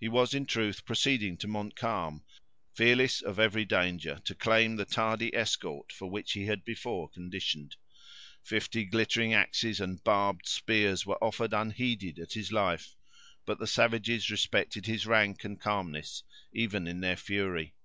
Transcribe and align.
He 0.00 0.08
was, 0.08 0.34
in 0.34 0.46
truth, 0.46 0.84
proceeding 0.84 1.36
to 1.36 1.46
Montcalm, 1.46 2.24
fearless 2.74 3.22
of 3.22 3.38
every 3.38 3.64
danger, 3.64 4.20
to 4.24 4.34
claim 4.34 4.74
the 4.74 4.84
tardy 4.84 5.32
escort 5.36 5.92
for 5.92 6.10
which 6.10 6.32
he 6.32 6.46
had 6.46 6.64
before 6.64 7.08
conditioned. 7.08 7.76
Fifty 8.42 8.84
glittering 8.84 9.32
axes 9.34 9.80
and 9.80 10.02
barbed 10.02 10.48
spears 10.48 11.06
were 11.06 11.22
offered 11.22 11.52
unheeded 11.52 12.18
at 12.18 12.32
his 12.32 12.50
life, 12.50 12.96
but 13.46 13.60
the 13.60 13.68
savages 13.68 14.30
respected 14.32 14.86
his 14.86 15.06
rank 15.06 15.44
and 15.44 15.60
calmness, 15.60 16.24
even 16.52 16.88
in 16.88 16.98
their 16.98 17.16
fury. 17.16 17.76